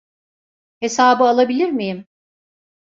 [0.79, 2.05] Hesabı alabilir miyim?